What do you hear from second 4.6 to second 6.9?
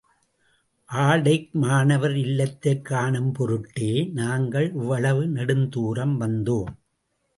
இவ்வளவு நெடுந்தூரம் வந்தோம்.